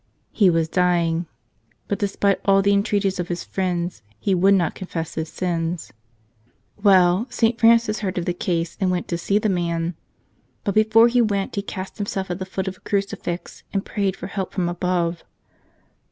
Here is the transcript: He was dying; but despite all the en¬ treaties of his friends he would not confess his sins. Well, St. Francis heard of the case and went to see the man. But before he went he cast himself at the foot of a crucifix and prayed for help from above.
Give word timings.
He 0.31 0.49
was 0.49 0.67
dying; 0.67 1.27
but 1.87 1.99
despite 1.99 2.39
all 2.43 2.63
the 2.63 2.71
en¬ 2.71 2.83
treaties 2.83 3.19
of 3.19 3.27
his 3.27 3.43
friends 3.43 4.01
he 4.17 4.33
would 4.33 4.55
not 4.55 4.73
confess 4.73 5.13
his 5.13 5.29
sins. 5.29 5.93
Well, 6.81 7.27
St. 7.29 7.59
Francis 7.59 7.99
heard 7.99 8.17
of 8.17 8.25
the 8.25 8.33
case 8.33 8.75
and 8.81 8.89
went 8.89 9.07
to 9.09 9.17
see 9.19 9.37
the 9.37 9.47
man. 9.47 9.93
But 10.63 10.73
before 10.73 11.07
he 11.07 11.21
went 11.21 11.53
he 11.53 11.61
cast 11.61 11.97
himself 11.99 12.31
at 12.31 12.39
the 12.39 12.47
foot 12.47 12.67
of 12.67 12.77
a 12.77 12.79
crucifix 12.79 13.61
and 13.71 13.85
prayed 13.85 14.15
for 14.15 14.25
help 14.25 14.53
from 14.53 14.67
above. 14.69 15.23